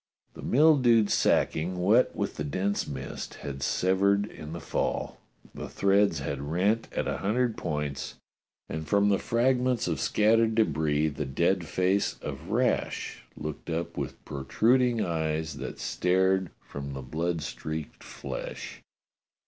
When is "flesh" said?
18.03-18.81